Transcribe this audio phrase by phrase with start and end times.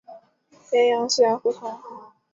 [0.71, 1.79] 绵羊饲养普通。